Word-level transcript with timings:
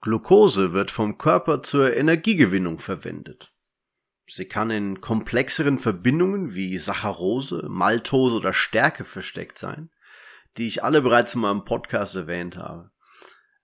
Glucose 0.00 0.72
wird 0.72 0.90
vom 0.90 1.18
Körper 1.18 1.62
zur 1.62 1.94
Energiegewinnung 1.94 2.78
verwendet. 2.78 3.52
Sie 4.26 4.46
kann 4.46 4.70
in 4.70 5.00
komplexeren 5.00 5.78
Verbindungen 5.78 6.54
wie 6.54 6.78
Saccharose, 6.78 7.66
Maltose 7.68 8.36
oder 8.36 8.52
Stärke 8.52 9.04
versteckt 9.04 9.58
sein, 9.58 9.90
die 10.56 10.66
ich 10.66 10.82
alle 10.84 11.02
bereits 11.02 11.34
in 11.34 11.42
meinem 11.42 11.64
Podcast 11.64 12.14
erwähnt 12.14 12.56
habe. 12.56 12.90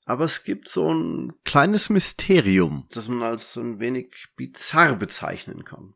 Aber 0.05 0.25
es 0.25 0.45
gibt 0.45 0.69
so 0.69 0.93
ein 0.93 1.33
kleines 1.45 1.89
Mysterium, 1.89 2.87
das 2.91 3.09
man 3.09 3.23
als 3.23 3.57
ein 3.57 3.81
wenig 3.81 4.29
bizarr 4.37 4.97
bezeichnen 4.97 5.65
kann. 5.65 5.95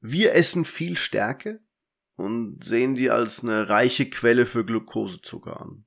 Wir 0.00 0.34
essen 0.34 0.64
viel 0.64 0.96
Stärke 0.96 1.60
und 2.14 2.64
sehen 2.64 2.94
die 2.94 3.10
als 3.10 3.42
eine 3.42 3.68
reiche 3.68 4.08
Quelle 4.08 4.46
für 4.46 4.64
Glukosezucker 4.64 5.60
an. 5.60 5.84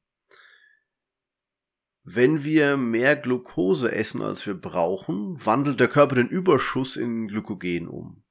Wenn 2.04 2.44
wir 2.44 2.78
mehr 2.78 3.16
Glucose 3.16 3.92
essen, 3.92 4.22
als 4.22 4.46
wir 4.48 4.54
brauchen, 4.54 5.44
wandelt 5.46 5.80
der 5.80 5.90
Körper 5.90 6.16
den 6.16 6.30
Überschuss 6.30 6.96
in 6.96 7.28
Glykogen 7.28 7.88
um. 7.88 8.24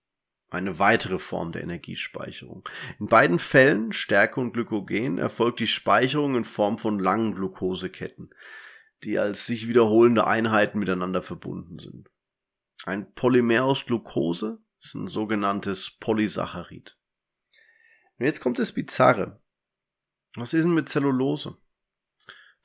Eine 0.51 0.79
weitere 0.79 1.19
Form 1.19 1.53
der 1.53 1.63
Energiespeicherung. 1.63 2.67
In 2.99 3.07
beiden 3.07 3.39
Fällen, 3.39 3.93
Stärke 3.93 4.41
und 4.41 4.53
Glykogen, 4.53 5.19
erfolgt 5.19 5.61
die 5.61 5.67
Speicherung 5.67 6.37
in 6.37 6.45
Form 6.45 6.79
von 6.79 6.99
langen 6.99 7.35
Glukoseketten, 7.35 8.31
die 9.05 9.19
als 9.19 9.47
sich 9.47 9.69
wiederholende 9.69 10.27
Einheiten 10.27 10.79
miteinander 10.79 11.21
verbunden 11.21 11.79
sind. 11.79 12.11
Ein 12.85 13.13
Polymer 13.13 13.65
aus 13.65 13.85
Glucose 13.85 14.59
ist 14.81 14.95
ein 14.95 15.09
sogenanntes 15.09 15.91
Polysaccharid. 16.01 16.97
Und 18.19 18.25
jetzt 18.27 18.41
kommt 18.41 18.59
das 18.59 18.73
Bizarre. 18.73 19.43
Was 20.35 20.55
ist 20.55 20.65
denn 20.65 20.75
mit 20.75 20.89
Zellulose? 20.89 21.59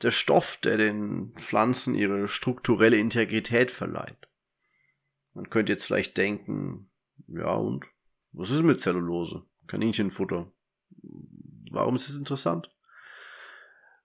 Der 0.02 0.12
Stoff, 0.12 0.58
der 0.58 0.78
den 0.78 1.34
Pflanzen 1.38 1.96
ihre 1.96 2.28
strukturelle 2.28 2.98
Integrität 2.98 3.72
verleiht. 3.72 4.28
Man 5.34 5.50
könnte 5.50 5.72
jetzt 5.72 5.86
vielleicht 5.86 6.18
denken, 6.18 6.92
ja 7.28 7.54
und? 7.54 7.86
Was 8.32 8.50
ist 8.50 8.64
mit 8.64 8.82
Zellulose? 8.82 9.46
Kaninchenfutter. 9.68 10.52
Warum 11.72 11.96
ist 11.96 12.10
es 12.10 12.16
interessant? 12.16 12.70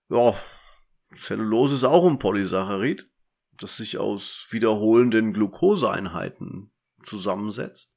Ja, 0.09 0.39
Zellulose 1.23 1.75
ist 1.77 1.85
auch 1.85 2.07
ein 2.07 2.19
Polysaccharid, 2.19 3.09
das 3.53 3.77
sich 3.77 3.99
aus 3.99 4.47
wiederholenden 4.51 5.33
Glukoseeinheiten 5.33 6.71
zusammensetzt. 7.05 7.91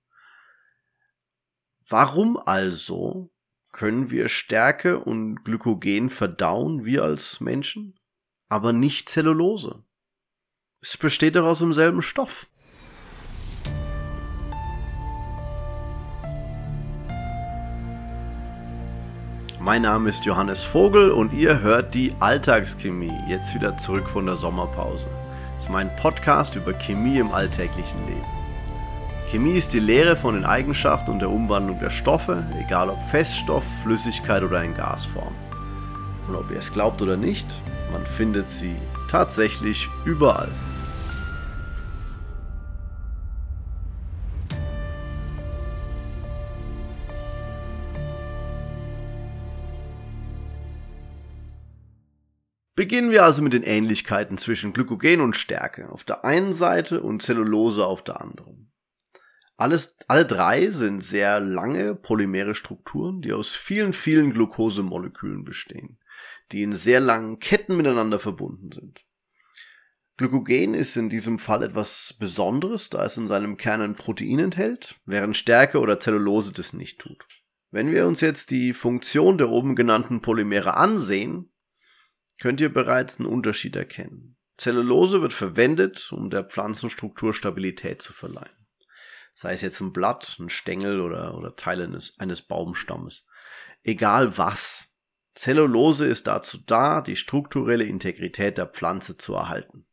Warum 1.87 2.37
also 2.37 3.31
können 3.71 4.11
wir 4.11 4.29
Stärke 4.29 4.99
und 4.99 5.43
Glykogen 5.43 6.09
verdauen, 6.09 6.85
wir 6.85 7.03
als 7.03 7.39
Menschen, 7.39 7.99
aber 8.49 8.73
nicht 8.73 9.09
Zellulose. 9.09 9.83
Es 10.81 10.97
besteht 10.97 11.35
doch 11.35 11.45
aus 11.45 11.59
demselben 11.59 12.01
Stoff. 12.01 12.47
Mein 19.59 19.83
Name 19.83 20.09
ist 20.09 20.25
Johannes 20.25 20.63
Vogel 20.63 21.11
und 21.11 21.33
ihr 21.33 21.59
hört 21.61 21.93
die 21.93 22.15
Alltagschemie, 22.19 23.13
jetzt 23.29 23.53
wieder 23.53 23.77
zurück 23.77 24.09
von 24.09 24.25
der 24.25 24.35
Sommerpause. 24.35 25.05
Das 25.55 25.65
ist 25.65 25.71
mein 25.71 25.95
Podcast 25.97 26.55
über 26.55 26.73
Chemie 26.73 27.19
im 27.19 27.31
alltäglichen 27.31 28.07
Leben. 28.07 28.40
Chemie 29.31 29.57
ist 29.57 29.71
die 29.71 29.79
Lehre 29.79 30.17
von 30.17 30.33
den 30.35 30.43
Eigenschaften 30.43 31.09
und 31.09 31.19
der 31.19 31.29
Umwandlung 31.29 31.79
der 31.79 31.89
Stoffe, 31.89 32.45
egal 32.59 32.89
ob 32.89 32.99
Feststoff, 33.07 33.63
Flüssigkeit 33.81 34.43
oder 34.43 34.61
in 34.61 34.75
Gasform. 34.75 35.33
Und 36.27 36.35
ob 36.35 36.51
ihr 36.51 36.57
es 36.57 36.73
glaubt 36.73 37.01
oder 37.01 37.15
nicht, 37.15 37.47
man 37.93 38.05
findet 38.05 38.49
sie 38.49 38.75
tatsächlich 39.09 39.87
überall. 40.03 40.49
Beginnen 52.75 53.11
wir 53.11 53.23
also 53.23 53.41
mit 53.41 53.53
den 53.53 53.63
Ähnlichkeiten 53.63 54.37
zwischen 54.37 54.73
Glykogen 54.73 55.21
und 55.21 55.37
Stärke 55.37 55.89
auf 55.89 56.03
der 56.03 56.25
einen 56.25 56.51
Seite 56.51 57.01
und 57.01 57.21
Zellulose 57.21 57.85
auf 57.85 58.03
der 58.03 58.19
anderen. 58.19 58.70
Alles, 59.61 59.95
alle 60.07 60.25
drei 60.25 60.71
sind 60.71 61.03
sehr 61.03 61.39
lange 61.39 61.93
polymere 61.93 62.55
Strukturen, 62.55 63.21
die 63.21 63.31
aus 63.31 63.53
vielen, 63.53 63.93
vielen 63.93 64.33
Glukosemolekülen 64.33 65.43
bestehen, 65.43 65.99
die 66.51 66.63
in 66.63 66.73
sehr 66.73 66.99
langen 66.99 67.37
Ketten 67.37 67.77
miteinander 67.77 68.17
verbunden 68.17 68.71
sind. 68.71 69.05
Glykogen 70.17 70.73
ist 70.73 70.97
in 70.97 71.09
diesem 71.09 71.37
Fall 71.37 71.61
etwas 71.61 72.15
Besonderes, 72.17 72.89
da 72.89 73.05
es 73.05 73.17
in 73.17 73.27
seinem 73.27 73.55
Kern 73.55 73.81
ein 73.81 73.93
Protein 73.93 74.39
enthält, 74.39 74.99
während 75.05 75.37
Stärke 75.37 75.79
oder 75.79 75.99
Zellulose 75.99 76.53
das 76.53 76.73
nicht 76.73 76.97
tut. 76.97 77.23
Wenn 77.69 77.91
wir 77.91 78.07
uns 78.07 78.19
jetzt 78.19 78.49
die 78.49 78.73
Funktion 78.73 79.37
der 79.37 79.49
oben 79.49 79.75
genannten 79.75 80.21
Polymere 80.21 80.73
ansehen, 80.73 81.51
könnt 82.39 82.61
ihr 82.61 82.73
bereits 82.73 83.19
einen 83.19 83.29
Unterschied 83.29 83.75
erkennen. 83.75 84.37
Zellulose 84.57 85.21
wird 85.21 85.33
verwendet, 85.33 86.11
um 86.11 86.31
der 86.31 86.45
Pflanzenstruktur 86.45 87.35
Stabilität 87.35 88.01
zu 88.01 88.11
verleihen 88.11 88.60
sei 89.33 89.53
es 89.53 89.61
jetzt 89.61 89.79
ein 89.81 89.93
Blatt, 89.93 90.37
ein 90.39 90.49
Stängel 90.49 91.01
oder, 91.01 91.35
oder 91.35 91.55
Teil 91.55 91.81
eines, 91.81 92.17
eines 92.19 92.41
Baumstammes. 92.41 93.25
Egal 93.83 94.37
was. 94.37 94.85
Zellulose 95.35 96.05
ist 96.05 96.27
dazu 96.27 96.57
da, 96.65 97.01
die 97.01 97.15
strukturelle 97.15 97.85
Integrität 97.85 98.57
der 98.57 98.67
Pflanze 98.67 99.17
zu 99.17 99.33
erhalten. 99.33 99.85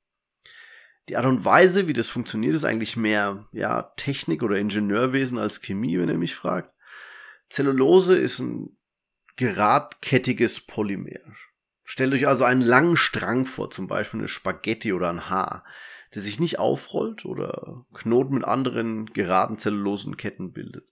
Die 1.09 1.16
Art 1.16 1.27
und 1.27 1.44
Weise, 1.44 1.87
wie 1.87 1.94
das 1.94 2.10
funktioniert, 2.10 2.54
ist 2.54 2.65
eigentlich 2.65 2.97
mehr 2.97 3.48
ja, 3.53 3.94
Technik 3.97 4.43
oder 4.43 4.59
Ingenieurwesen 4.59 5.38
als 5.38 5.62
Chemie, 5.62 5.98
wenn 5.98 6.10
ihr 6.10 6.19
mich 6.19 6.34
fragt. 6.34 6.75
Zellulose 7.48 8.19
ist 8.19 8.41
ein 8.41 8.77
geradkettiges 9.37 10.60
Polymer. 10.60 11.21
Stellt 11.84 12.12
euch 12.12 12.27
also 12.27 12.44
einen 12.44 12.60
langen 12.60 12.98
Strang 12.98 13.47
vor, 13.47 13.71
zum 13.71 13.87
Beispiel 13.87 14.21
eine 14.21 14.28
Spaghetti 14.28 14.93
oder 14.93 15.09
ein 15.09 15.31
Haar 15.31 15.65
der 16.14 16.22
sich 16.22 16.41
nicht 16.41 16.58
aufrollt 16.58 17.24
oder 17.24 17.84
Knoten 17.94 18.34
mit 18.34 18.44
anderen 18.44 19.06
geraden 19.06 19.58
zellulosen 19.58 20.16
Ketten 20.16 20.52
bildet. 20.52 20.88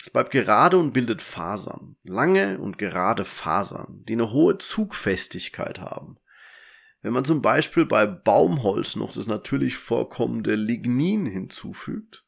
Es 0.00 0.10
bleibt 0.10 0.32
gerade 0.32 0.78
und 0.78 0.92
bildet 0.92 1.22
Fasern, 1.22 1.96
lange 2.02 2.58
und 2.58 2.76
gerade 2.76 3.24
Fasern, 3.24 4.04
die 4.06 4.14
eine 4.14 4.32
hohe 4.32 4.58
Zugfestigkeit 4.58 5.80
haben. 5.80 6.18
Wenn 7.00 7.12
man 7.12 7.24
zum 7.24 7.42
Beispiel 7.42 7.84
bei 7.84 8.06
Baumholz 8.06 8.96
noch 8.96 9.12
das 9.12 9.26
natürlich 9.26 9.76
vorkommende 9.76 10.54
Lignin 10.54 11.26
hinzufügt, 11.26 12.24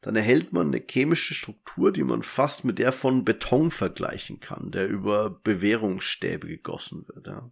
dann 0.00 0.16
erhält 0.16 0.52
man 0.52 0.68
eine 0.68 0.82
chemische 0.84 1.34
Struktur, 1.34 1.92
die 1.92 2.02
man 2.02 2.22
fast 2.22 2.64
mit 2.64 2.78
der 2.78 2.92
von 2.92 3.24
Beton 3.24 3.70
vergleichen 3.70 4.40
kann, 4.40 4.70
der 4.70 4.88
über 4.88 5.30
Bewährungsstäbe 5.30 6.46
gegossen 6.48 7.06
wird. 7.06 7.26
Ja. 7.26 7.50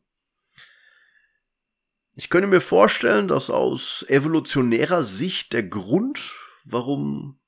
Ich 2.19 2.31
könnte 2.31 2.49
mir 2.49 2.61
vorstellen, 2.61 3.29
dass 3.29 3.49
aus 3.49 4.05
evolutionärer 4.09 5.05
Sicht 5.05 5.53
der 5.53 5.62
Grund, 5.62 6.34
warum 6.65 7.39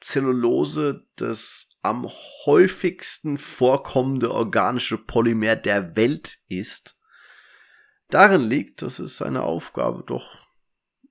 Zellulose 0.00 1.08
das 1.16 1.66
am 1.82 2.08
häufigsten 2.46 3.36
vorkommende 3.36 4.32
organische 4.32 4.96
Polymer 4.96 5.56
der 5.56 5.96
Welt 5.96 6.38
ist, 6.46 6.96
darin 8.10 8.42
liegt, 8.42 8.80
dass 8.82 9.00
es 9.00 9.16
seine 9.16 9.42
Aufgabe 9.42 10.04
doch 10.06 10.38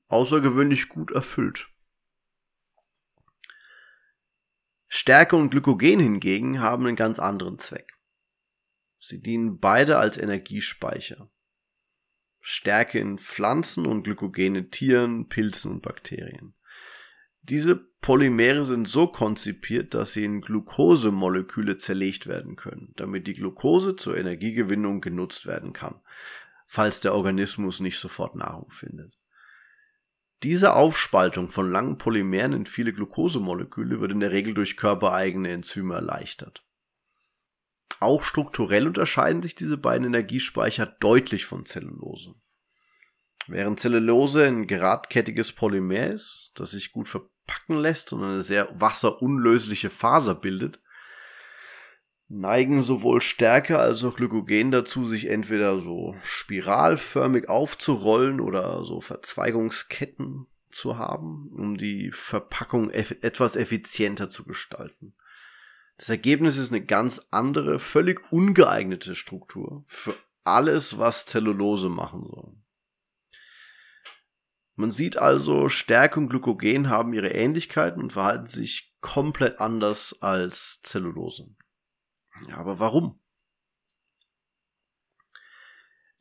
außergewöhnlich 0.08 0.88
gut 0.88 1.12
erfüllt. 1.12 1.68
Stärke 4.88 5.36
und 5.36 5.50
Glykogen 5.50 6.00
hingegen 6.00 6.62
haben 6.62 6.88
einen 6.88 6.96
ganz 6.96 7.20
anderen 7.20 7.60
Zweck. 7.60 8.00
Sie 9.00 9.22
dienen 9.22 9.60
beide 9.60 9.98
als 9.98 10.18
Energiespeicher. 10.18 11.30
Stärke 12.42 13.00
in 13.00 13.18
Pflanzen 13.18 13.86
und 13.86 14.04
Glykogen 14.04 14.56
in 14.56 14.72
Tieren, 14.72 15.28
Pilzen 15.28 15.72
und 15.72 15.82
Bakterien. 15.82 16.54
Diese 17.42 17.76
Polymere 17.76 18.64
sind 18.64 18.88
so 18.88 19.08
konzipiert, 19.08 19.94
dass 19.94 20.14
sie 20.14 20.24
in 20.24 20.42
Glukosemoleküle 20.42 21.78
zerlegt 21.78 22.28
werden 22.28 22.56
können, 22.56 22.94
damit 22.96 23.28
die 23.28 23.34
Glucose 23.34 23.96
zur 23.96 24.18
Energiegewinnung 24.18 25.02
genutzt 25.02 25.46
werden 25.46 25.74
kann, 25.74 25.96
falls 26.68 27.02
der 27.02 27.14
Organismus 27.14 27.80
nicht 27.80 28.00
sofort 28.00 28.36
Nahrung 28.36 28.70
findet. 28.72 29.18
Diese 30.44 30.74
Aufspaltung 30.74 31.50
von 31.50 31.70
langen 31.70 31.98
Polymeren 31.98 32.54
in 32.54 32.66
viele 32.66 32.94
Glukosemoleküle 32.94 34.00
wird 34.00 34.12
in 34.12 34.22
der 34.22 34.32
Regel 34.32 34.54
durch 34.54 34.78
körpereigene 34.78 35.52
Enzyme 35.52 35.96
erleichtert. 35.96 36.64
Auch 38.00 38.24
strukturell 38.24 38.88
unterscheiden 38.88 39.42
sich 39.42 39.56
diese 39.56 39.78
beiden 39.78 40.08
Energiespeicher 40.08 40.86
deutlich 40.86 41.46
von 41.46 41.66
Zellulose. 41.66 42.36
Während 43.48 43.80
Zellulose 43.80 44.46
ein 44.46 44.68
geradkettiges 44.68 45.54
Polymer 45.54 46.08
ist, 46.08 46.52
das 46.56 46.72
sich 46.72 46.92
gut 46.92 47.10
verpacken 47.10 47.78
lässt 47.78 48.14
und 48.14 48.24
eine 48.24 48.42
sehr 48.42 48.70
wasserunlösliche 48.80 49.90
Faser 49.90 50.36
bildet, 50.36 50.80
neigen 52.30 52.82
sowohl 52.82 53.22
Stärke 53.22 53.80
als 53.80 54.04
auch 54.04 54.16
Glykogen 54.16 54.70
dazu, 54.70 55.06
sich 55.06 55.26
entweder 55.26 55.80
so 55.80 56.16
spiralförmig 56.22 57.50
aufzurollen 57.50 58.40
oder 58.40 58.84
so 58.86 59.02
Verzweigungsketten 59.02 60.46
zu 60.72 60.98
haben, 60.98 61.50
um 61.58 61.78
die 61.78 62.12
Verpackung 62.12 62.92
eff 62.92 63.16
etwas 63.22 63.56
effizienter 63.56 64.30
zu 64.30 64.46
gestalten. 64.46 65.16
Das 66.00 66.08
Ergebnis 66.08 66.56
ist 66.56 66.72
eine 66.72 66.84
ganz 66.84 67.22
andere, 67.30 67.78
völlig 67.78 68.32
ungeeignete 68.32 69.18
Struktur 69.18 69.84
für 69.86 70.16
alles, 70.46 70.98
was 70.98 71.26
Zellulose 71.26 71.90
machen 71.90 72.24
soll. 72.24 72.56
Man 74.76 74.92
sieht 74.92 75.18
also, 75.18 75.68
Stärke 75.68 76.22
und 76.22 76.30
Glykogen 76.30 76.90
haben 76.90 77.12
ihre 77.12 77.32
Ähnlichkeiten 77.32 78.02
und 78.02 78.14
verhalten 78.14 78.48
sich 78.48 78.96
komplett 79.02 79.60
anders 79.60 80.16
als 80.22 80.80
Zellulose. 80.84 81.54
Ja, 82.48 82.56
aber 82.56 82.80
warum? 82.80 83.20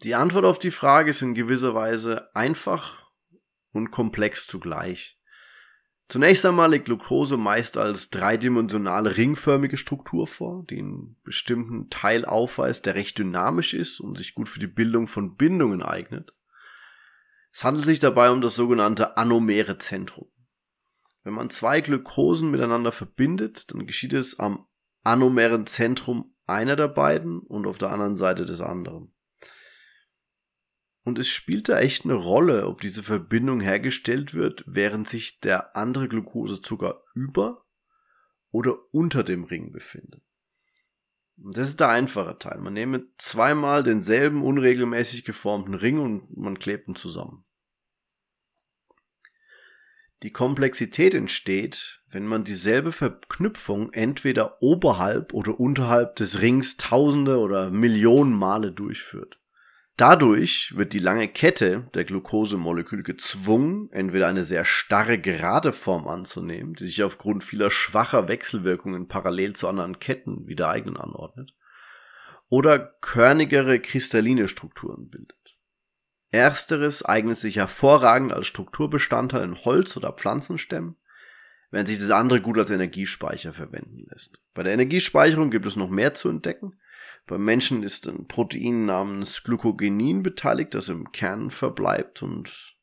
Die 0.03 0.17
Antwort 0.17 0.45
auf 0.45 0.59
die 0.59 0.73
Frage 0.73 1.11
ist 1.11 1.23
in 1.23 1.35
gewisser 1.35 1.77
Weise 1.77 2.35
einfach 2.35 3.13
und 3.71 3.93
komplex 3.93 4.49
zugleich. 4.49 5.18
Zunächst 6.08 6.46
einmal 6.46 6.70
liegt 6.70 6.87
Glucose 6.87 7.37
meist 7.37 7.76
als 7.76 8.08
dreidimensionale 8.08 9.19
ringförmige 9.19 9.76
Struktur 9.76 10.26
vor, 10.26 10.64
die 10.70 10.78
einen 10.78 11.16
bestimmten 11.22 11.90
Teil 11.90 12.25
aufweist, 12.25 12.87
der 12.87 12.94
recht 12.94 13.19
dynamisch 13.19 13.75
ist 13.75 14.00
und 14.00 14.16
sich 14.16 14.34
gut 14.34 14.49
für 14.49 14.60
die 14.60 14.66
Bildung 14.66 15.06
von 15.06 15.37
Bindungen 15.37 15.82
eignet. 15.82 16.34
Es 17.52 17.62
handelt 17.62 17.84
sich 17.84 17.99
dabei 17.99 18.31
um 18.31 18.40
das 18.40 18.55
sogenannte 18.55 19.19
anomere 19.19 19.76
Zentrum. 19.78 20.28
Wenn 21.25 21.34
man 21.34 21.50
zwei 21.50 21.82
Glykosen 21.82 22.50
miteinander 22.50 22.93
verbindet, 22.93 23.70
dann 23.70 23.87
geschieht 23.87 24.14
es 24.14 24.38
am 24.38 24.66
anomeren 25.05 25.66
Zentrum 25.66 26.34
einer 26.46 26.76
der 26.76 26.88
beiden 26.88 27.40
und 27.40 27.66
auf 27.66 27.76
der 27.76 27.90
anderen 27.90 28.16
Seite 28.16 28.46
des 28.46 28.62
anderen. 28.62 29.12
Und 31.08 31.19
es 31.19 31.28
spielt 31.28 31.70
da 31.70 31.78
echt 31.78 32.05
eine 32.05 32.12
Rolle, 32.12 32.66
ob 32.66 32.82
diese 32.82 33.02
Verbindung 33.02 33.62
hergestellt 33.62 34.34
wird, 34.34 34.62
während 34.66 35.08
sich 35.08 35.40
der 35.40 35.75
andere 35.75 36.06
Glukosezucker 36.06 37.02
über 37.14 37.64
oder 38.50 38.76
unter 38.93 39.25
dem 39.25 39.44
Ring 39.44 39.72
befindet. 39.72 40.20
Und 41.38 41.56
das 41.56 41.69
ist 41.69 41.81
der 41.81 41.88
einfache 41.88 42.38
Teil. 42.38 42.58
Man 42.58 42.75
nehme 42.75 43.06
zweimal 43.16 43.82
denselben 43.82 44.43
unregelmäßig 44.43 45.25
geformten 45.25 45.72
Ring 45.72 45.99
und 45.99 46.37
man 46.37 46.58
klebt 46.58 46.88
ihn 46.88 46.94
zusammen. 46.94 47.43
Die 50.22 50.31
Komplexität 50.31 51.14
entsteht, 51.14 52.02
wenn 52.10 52.26
man 52.26 52.44
dieselbe 52.44 52.93
Verknüpfung 52.93 53.94
entweder 53.94 54.60
oberhalb 54.60 55.32
oder 55.32 55.58
unterhalb 55.58 56.16
des 56.16 56.43
Rings 56.43 56.76
tausende 56.76 57.38
oder 57.38 57.70
Millionen 57.70 58.34
Male 58.34 58.72
durchführt. 58.72 59.40
Dadurch 59.99 60.77
wird 60.77 60.93
die 60.93 61.00
lange 61.00 61.27
Kette 61.27 61.91
der 61.93 62.05
Glukosemoleküle 62.05 63.03
gezwungen, 63.03 63.91
entweder 63.91 64.29
eine 64.29 64.45
sehr 64.45 64.65
starre 64.65 65.19
gerade 65.19 65.73
Form 65.73 66.06
anzunehmen, 66.06 66.75
die 66.75 66.85
sich 66.85 67.03
aufgrund 67.03 67.43
vieler 67.43 67.73
schwacher 67.73 68.29
Wechselwirkungen 68.29 69.09
parallel 69.09 69.55
zu 69.55 69.67
anderen 69.67 69.99
Ketten 69.99 70.47
wieder 70.47 70.69
eigen 70.69 70.97
anordnet, 70.97 71.53
oder 72.49 72.79
körnigere 72.79 73.81
kristalline 73.81 74.47
Strukturen 74.47 75.11
bildet. 75.11 75.59
Ersteres 76.31 77.05
eignet 77.05 77.39
sich 77.39 77.56
hervorragend 77.56 78.33
als 78.33 78.47
Strukturbestandteil 78.47 79.43
in 79.43 79.56
Holz- 79.56 79.97
oder 79.97 80.12
Pflanzenstämmen, 80.12 80.94
während 81.73 81.89
sich 81.89 81.99
das 81.99 82.11
andere 82.11 82.41
gut 82.41 82.56
als 82.56 82.71
Energiespeicher 82.71 83.53
verwenden 83.53 84.06
lässt. 84.12 84.39
Bei 84.55 84.62
der 84.62 84.75
Energiespeicherung 84.75 85.51
gibt 85.51 85.67
es 85.67 85.75
noch 85.75 85.91
mehr 85.91 86.15
zu 86.15 86.29
entdecken. 86.29 86.77
Beim 87.29 87.45
Menschen 87.45 87.83
ist 87.83 88.09
ein 88.09 88.27
Protein 88.27 88.87
namens 88.87 89.45
Glykogenin 89.45 90.23
beteiligt, 90.23 90.75
das 90.75 90.89
im 90.89 91.13
Kern 91.13 91.51
verbleibt 91.51 92.23
und 92.23 92.75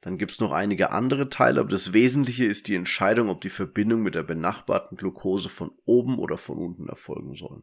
dann 0.00 0.18
gibt 0.18 0.32
es 0.32 0.40
noch 0.40 0.52
einige 0.52 0.92
andere 0.92 1.30
Teile, 1.30 1.60
aber 1.60 1.70
das 1.70 1.92
Wesentliche 1.92 2.44
ist 2.44 2.68
die 2.68 2.74
Entscheidung, 2.74 3.30
ob 3.30 3.40
die 3.40 3.50
Verbindung 3.50 4.02
mit 4.02 4.14
der 4.14 4.22
benachbarten 4.22 4.96
Glucose 4.96 5.48
von 5.48 5.72
oben 5.84 6.18
oder 6.18 6.38
von 6.38 6.58
unten 6.58 6.88
erfolgen 6.88 7.34
soll. 7.34 7.62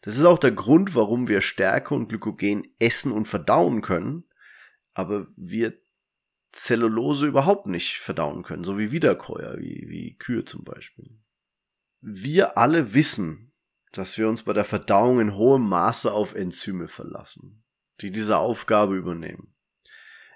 Das 0.00 0.16
ist 0.16 0.24
auch 0.24 0.38
der 0.38 0.52
Grund, 0.52 0.94
warum 0.94 1.28
wir 1.28 1.42
Stärke 1.42 1.94
und 1.94 2.08
Glykogen 2.08 2.72
essen 2.78 3.12
und 3.12 3.26
verdauen 3.26 3.82
können, 3.82 4.24
aber 4.94 5.26
wir 5.36 5.78
Zellulose 6.52 7.26
überhaupt 7.26 7.66
nicht 7.66 7.98
verdauen 7.98 8.42
können, 8.42 8.64
so 8.64 8.78
wie 8.78 8.90
Wiederkäuer, 8.90 9.58
wie, 9.58 9.84
wie 9.88 10.16
Kühe 10.16 10.44
zum 10.44 10.64
Beispiel. 10.64 11.18
Wir 12.00 12.56
alle 12.56 12.94
wissen, 12.94 13.51
dass 13.92 14.18
wir 14.18 14.28
uns 14.28 14.42
bei 14.42 14.52
der 14.52 14.64
Verdauung 14.64 15.20
in 15.20 15.34
hohem 15.34 15.68
Maße 15.68 16.10
auf 16.12 16.34
Enzyme 16.34 16.88
verlassen, 16.88 17.62
die 18.00 18.10
diese 18.10 18.38
Aufgabe 18.38 18.96
übernehmen. 18.96 19.54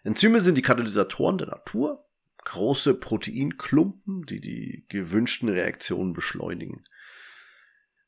Enzyme 0.05 0.41
sind 0.41 0.57
die 0.57 0.63
Katalysatoren 0.63 1.39
der 1.39 1.49
Natur, 1.49 2.07
große 2.45 2.95
Proteinklumpen, 2.95 4.25
die 4.27 4.41
die 4.41 4.85
gewünschten 4.89 5.49
Reaktionen 5.49 6.13
beschleunigen. 6.13 6.85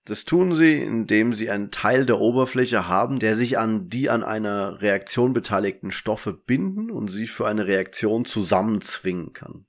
Das 0.05 0.25
tun 0.25 0.55
sie, 0.55 0.81
indem 0.81 1.35
sie 1.35 1.51
einen 1.51 1.71
Teil 1.71 2.06
der 2.06 2.19
Oberfläche 2.19 2.89
haben, 2.89 3.19
der 3.19 3.37
sich 3.37 3.59
an 3.59 3.91
die 3.91 4.09
an 4.09 4.25
einer 4.25 4.81
Reaktion 4.81 5.35
beteiligten 5.35 5.91
Stoffe 5.91 6.33
binden 6.33 6.91
und 6.91 7.09
sie 7.09 7.27
für 7.27 7.47
eine 7.47 7.67
Reaktion 7.67 8.25
zusammenzwingen 8.25 9.35
kann. 9.35 9.67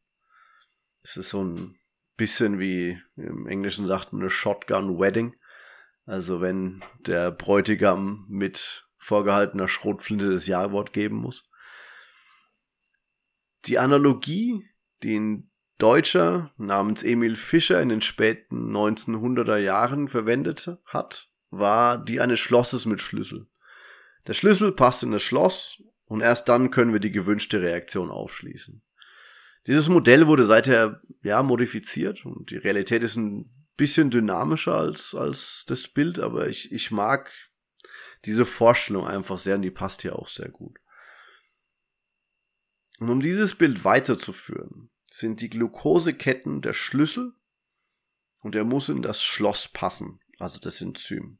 Das 1.03 1.17
ist 1.17 1.31
so 1.31 1.43
ein 1.43 1.77
bisschen 2.15 2.59
wie 2.59 3.01
im 3.17 3.47
Englischen 3.47 3.85
sagt 3.85 4.13
man 4.13 4.21
eine 4.21 4.29
Shotgun 4.29 4.97
Wedding. 4.99 5.35
Also 6.09 6.41
wenn 6.41 6.83
der 7.05 7.29
Bräutigam 7.29 8.25
mit 8.29 8.87
vorgehaltener 8.97 9.67
Schrotflinte 9.67 10.31
das 10.31 10.47
Jawort 10.47 10.91
geben 10.91 11.17
muss. 11.17 11.43
Die 13.65 13.77
Analogie, 13.77 14.67
die 15.03 15.15
in 15.15 15.51
Deutscher 15.77 16.51
namens 16.57 17.03
Emil 17.03 17.35
Fischer 17.35 17.79
in 17.79 17.89
den 17.89 18.01
späten 18.01 18.75
1900er 18.75 19.57
Jahren 19.57 20.07
verwendet 20.07 20.79
hat, 20.83 21.29
war 21.51 22.03
die 22.03 22.19
eines 22.19 22.39
Schlosses 22.39 22.87
mit 22.87 23.01
Schlüssel. 23.01 23.45
Der 24.25 24.33
Schlüssel 24.33 24.71
passt 24.71 25.03
in 25.03 25.11
das 25.11 25.21
Schloss 25.21 25.79
und 26.05 26.21
erst 26.21 26.49
dann 26.49 26.71
können 26.71 26.91
wir 26.91 26.99
die 26.99 27.11
gewünschte 27.11 27.61
Reaktion 27.61 28.09
aufschließen. 28.09 28.81
Dieses 29.67 29.87
Modell 29.89 30.25
wurde 30.25 30.45
seither 30.45 31.03
ja 31.21 31.43
modifiziert 31.43 32.25
und 32.25 32.49
die 32.49 32.57
Realität 32.57 33.03
ist 33.03 33.15
ein 33.15 33.58
bisschen 33.79 34.11
dynamischer 34.11 34.75
als, 34.75 35.15
als 35.15 35.63
das 35.67 35.87
Bild, 35.87 36.19
aber 36.19 36.49
ich, 36.49 36.71
ich 36.73 36.91
mag 36.91 37.31
diese 38.25 38.45
Vorstellung 38.45 39.07
einfach 39.07 39.37
sehr 39.37 39.55
und 39.55 39.61
die 39.61 39.71
passt 39.71 40.01
hier 40.01 40.19
auch 40.19 40.27
sehr 40.27 40.49
gut. 40.49 40.77
Und 42.99 43.09
um 43.09 43.21
dieses 43.21 43.55
Bild 43.55 43.85
weiterzuführen, 43.85 44.89
sind 45.09 45.39
die 45.39 45.49
Glukoseketten 45.49 46.61
der 46.61 46.73
Schlüssel 46.73 47.33
und 48.41 48.53
er 48.53 48.65
muss 48.65 48.89
in 48.89 49.01
das 49.01 49.23
Schloss 49.23 49.69
passen, 49.69 50.19
also 50.39 50.59
das 50.59 50.81
Enzym. 50.81 51.39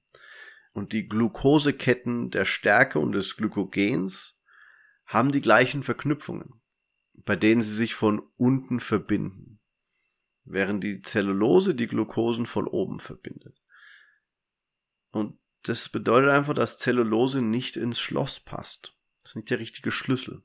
Und 0.72 0.94
die 0.94 1.10
Glukoseketten 1.10 2.32
der 2.32 2.46
Stärke 2.46 3.00
und 3.00 3.12
des 3.12 3.36
Glykogens 3.36 4.40
haben 5.06 5.34
die 5.34 5.42
gleichen 5.42 5.84
Verknüpfungen, 5.84 6.62
bei 7.26 7.36
denen 7.36 7.64
sie 7.64 7.76
sich 7.76 7.96
von 7.96 8.22
unten 8.38 8.80
verbinden, 8.80 9.49
während 10.50 10.84
die 10.84 11.02
Zellulose 11.02 11.76
die 11.76 11.88
Glukosen 11.88 12.46
von 12.46 12.68
oben 12.68 13.00
verbindet. 13.00 13.62
Und 15.12 15.40
das 15.64 15.90
bedeutet 15.90 16.30
einfach, 16.30 16.54
dass 16.54 16.78
Zellulose 16.78 17.42
nicht 17.42 17.78
ins 17.78 18.00
Schloss 18.00 18.40
passt. 18.40 18.96
Das 19.22 19.32
ist 19.32 19.36
nicht 19.36 19.50
der 19.50 19.60
richtige 19.60 19.92
Schlüssel 19.92 20.44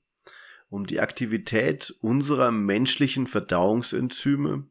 um 0.74 0.86
die 0.86 1.00
Aktivität 1.00 1.94
unserer 2.00 2.50
menschlichen 2.50 3.28
Verdauungsenzyme 3.28 4.68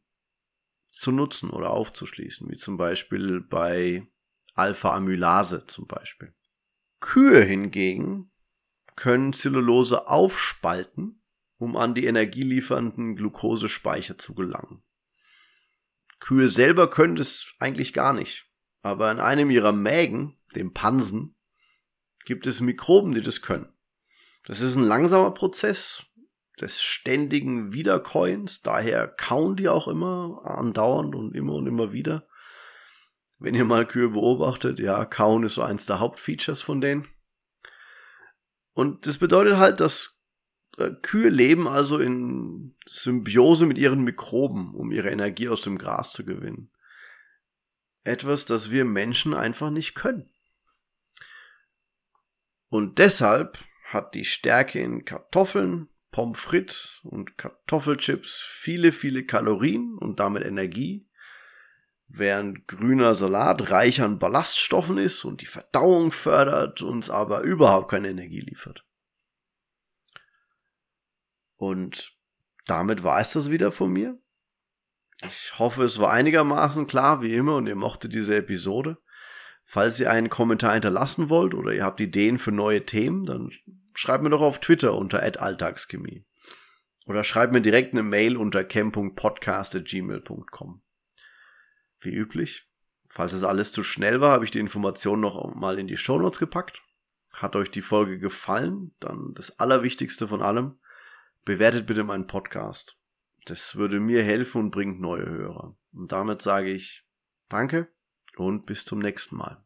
zu 0.90 1.12
nutzen 1.14 1.50
oder 1.50 1.70
aufzuschließen, 1.70 2.50
wie 2.52 2.58
zum 2.58 2.76
Beispiel 2.76 3.40
bei 3.40 4.06
Alpha-Amylase 4.54 5.66
zum 5.68 5.88
Beispiel. 5.88 6.34
Kühe 7.00 7.42
hingegen 7.42 8.32
können 8.96 9.32
Zellulose 9.32 10.08
aufspalten, 10.08 11.24
um 11.58 11.78
an 11.78 11.96
die 11.96 12.06
energieliefernden 12.06 13.16
Glukosespeicher 13.16 14.18
zu 14.18 14.36
gelangen. 14.36 14.84
Kühe 16.24 16.48
selber 16.48 16.90
können 16.90 17.18
das 17.18 17.54
eigentlich 17.60 17.92
gar 17.92 18.14
nicht, 18.14 18.50
aber 18.82 19.12
in 19.12 19.20
einem 19.20 19.50
ihrer 19.50 19.74
Mägen, 19.74 20.38
dem 20.56 20.74
Pansen, 20.74 21.36
gibt 22.24 22.48
es 22.48 22.62
Mikroben, 22.62 23.14
die 23.14 23.22
das 23.22 23.42
können. 23.42 23.74
Das 24.46 24.62
ist 24.62 24.78
ein 24.78 24.86
langsamer 24.86 25.32
Prozess 25.32 26.06
des 26.62 26.82
ständigen 26.82 27.74
Wiederkäuens, 27.74 28.62
daher 28.62 29.10
kauen 29.10 29.58
die 29.58 29.68
auch 29.68 29.90
immer 29.90 30.44
andauernd 30.46 31.14
und 31.14 31.36
immer 31.36 31.56
und 31.56 31.68
immer 31.68 31.92
wieder. 31.92 32.26
Wenn 33.38 33.54
ihr 33.54 33.66
mal 33.66 33.86
Kühe 33.86 34.08
beobachtet, 34.08 34.80
ja, 34.80 35.04
kauen 35.04 35.44
ist 35.44 35.56
so 35.56 35.62
eins 35.62 35.88
der 35.88 36.00
Hauptfeatures 36.00 36.62
von 36.62 36.80
denen. 36.80 37.06
Und 38.72 39.08
das 39.08 39.18
bedeutet 39.18 39.58
halt, 39.58 39.82
dass 39.82 40.13
Kühe 41.02 41.30
leben 41.30 41.68
also 41.68 42.00
in 42.00 42.76
Symbiose 42.88 43.66
mit 43.66 43.78
ihren 43.78 44.04
Mikroben, 44.04 44.74
um 44.74 44.92
ihre 44.92 45.12
Energie 45.12 45.48
aus 45.50 45.62
dem 45.62 45.78
Gras 45.78 46.12
zu 46.12 46.26
gewinnen. 46.26 46.70
etwas, 48.04 48.46
das 48.46 48.70
wir 48.70 48.84
Menschen 48.84 49.34
einfach 49.34 49.70
nicht 49.70 49.96
können. 49.96 50.30
Und 52.70 52.98
deshalb 53.00 53.60
hat 53.86 54.16
die 54.16 54.26
Stärke 54.26 54.80
in 54.80 55.06
Kartoffeln, 55.06 55.90
Pommes 56.12 56.40
frites 56.40 57.00
und 57.04 57.38
Kartoffelchips 57.38 58.42
viele, 58.42 58.92
viele 58.92 59.26
Kalorien 59.26 59.98
und 59.98 60.20
damit 60.20 60.44
Energie, 60.44 61.08
während 62.08 62.68
grüner 62.68 63.16
Salat 63.16 63.72
reich 63.72 64.02
an 64.02 64.20
Ballaststoffen 64.20 64.98
ist 64.98 65.24
und 65.24 65.42
die 65.42 65.46
Verdauung 65.46 66.12
fördert, 66.12 66.82
uns 66.82 67.10
aber 67.10 67.42
überhaupt 67.42 67.90
keine 67.90 68.10
Energie 68.10 68.42
liefert. 68.42 68.84
Und 71.64 72.14
damit 72.66 73.04
war 73.04 73.22
es 73.22 73.32
das 73.32 73.50
wieder 73.50 73.72
von 73.72 73.94
mir. 73.94 74.20
Ich 75.26 75.58
hoffe, 75.58 75.84
es 75.84 75.98
war 75.98 76.12
einigermaßen 76.12 76.88
klar, 76.88 77.22
wie 77.22 77.34
immer, 77.34 77.56
und 77.56 77.68
ihr 77.68 77.78
mochtet 77.78 78.14
diese 78.14 78.36
Episode. 78.36 78.98
Falls 79.64 79.98
ihr 79.98 80.12
einen 80.12 80.30
Kommentar 80.30 80.74
hinterlassen 80.74 81.30
wollt 81.30 81.54
oder 81.54 81.72
ihr 81.72 81.86
habt 81.86 82.02
Ideen 82.02 82.38
für 82.38 82.52
neue 82.52 82.86
Themen, 82.86 83.26
dann 83.26 83.54
schreibt 83.96 84.26
mir 84.26 84.30
doch 84.30 84.42
auf 84.42 84.60
Twitter 84.60 84.94
unter 84.94 85.22
alltagschemie. 85.22 86.26
Oder 87.06 87.24
schreibt 87.24 87.54
mir 87.54 87.62
direkt 87.62 87.94
eine 87.94 88.04
Mail 88.04 88.36
unter 88.36 88.66
cam.podcast.gmail.com. 88.66 90.82
Wie 92.02 92.14
üblich, 92.14 92.68
falls 93.10 93.32
es 93.32 93.44
alles 93.44 93.72
zu 93.72 93.84
schnell 93.84 94.20
war, 94.20 94.34
habe 94.34 94.44
ich 94.44 94.52
die 94.52 94.60
Informationen 94.60 95.22
noch 95.22 95.56
mal 95.56 95.80
in 95.80 95.88
die 95.88 95.96
Shownotes 95.96 96.40
gepackt. 96.40 96.82
Hat 97.32 97.56
euch 97.56 97.72
die 97.72 97.82
Folge 97.82 98.20
gefallen? 98.20 98.94
Dann 99.00 99.34
das 99.34 99.58
Allerwichtigste 99.60 100.28
von 100.28 100.42
allem. 100.42 100.78
Bewertet 101.46 101.88
bitte 101.88 102.06
meinen 102.06 102.26
Podcast. 102.26 102.98
Das 103.46 103.76
würde 103.76 104.00
mir 104.00 104.24
helfen 104.24 104.62
und 104.62 104.72
bringt 104.72 105.02
neue 105.02 105.26
Hörer. 105.26 105.76
Und 105.92 106.12
damit 106.14 106.42
sage 106.42 106.72
ich 106.72 107.06
Danke 107.50 107.90
und 108.38 108.66
bis 108.66 108.86
zum 108.86 109.00
nächsten 109.00 109.36
Mal. 109.36 109.62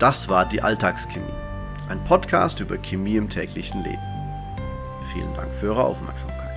Das 0.00 0.28
war 0.28 0.48
die 0.48 0.62
Alltagschemie, 0.62 1.32
ein 1.88 2.02
Podcast 2.04 2.58
über 2.58 2.76
Chemie 2.78 3.16
im 3.16 3.30
täglichen 3.30 3.84
Leben. 3.84 4.02
Vielen 5.12 5.32
Dank 5.34 5.54
für 5.60 5.66
Ihre 5.66 5.84
Aufmerksamkeit. 5.84 6.49